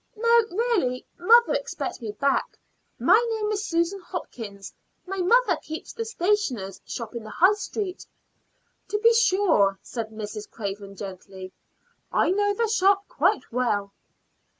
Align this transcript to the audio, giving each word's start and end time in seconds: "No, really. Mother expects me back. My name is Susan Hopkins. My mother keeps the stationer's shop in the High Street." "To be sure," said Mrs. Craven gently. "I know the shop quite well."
"No, 0.15 0.27
really. 0.49 1.05
Mother 1.19 1.53
expects 1.53 2.01
me 2.01 2.11
back. 2.11 2.57
My 2.97 3.19
name 3.37 3.51
is 3.51 3.63
Susan 3.67 3.99
Hopkins. 3.99 4.73
My 5.05 5.17
mother 5.17 5.57
keeps 5.57 5.93
the 5.93 6.05
stationer's 6.05 6.81
shop 6.87 7.13
in 7.13 7.23
the 7.23 7.29
High 7.29 7.53
Street." 7.53 8.07
"To 8.87 8.97
be 8.97 9.13
sure," 9.13 9.77
said 9.83 10.09
Mrs. 10.09 10.49
Craven 10.49 10.95
gently. 10.95 11.53
"I 12.11 12.31
know 12.31 12.51
the 12.55 12.67
shop 12.67 13.07
quite 13.07 13.51
well." 13.51 13.93